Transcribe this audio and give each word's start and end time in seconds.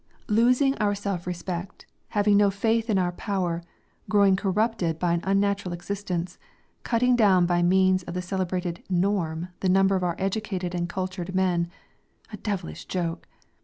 Losing 0.29 0.75
our 0.79 0.95
self 0.95 1.27
respect, 1.27 1.85
having 2.07 2.35
no 2.35 2.49
faith 2.49 2.89
in 2.89 2.97
our 2.97 3.11
power, 3.11 3.61
growing 4.09 4.35
corrupted 4.35 4.97
by 4.97 5.13
an 5.13 5.19
unnatural 5.23 5.73
existence, 5.73 6.39
cutting 6.81 7.15
down 7.15 7.45
by 7.45 7.61
means 7.61 8.01
of 8.01 8.15
the 8.15 8.21
celebrated 8.23 8.81
"norm" 8.89 9.49
the 9.59 9.69
number 9.69 9.95
of 9.95 10.03
our 10.03 10.15
educated 10.17 10.73
and 10.73 10.89
cultured 10.89 11.35
men 11.35 11.67
a 12.33 12.37
devilish 12.37 12.85
joke! 12.85 13.27